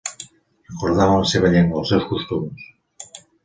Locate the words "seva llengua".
1.33-1.79